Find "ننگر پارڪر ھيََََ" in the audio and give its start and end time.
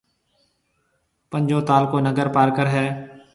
2.05-2.83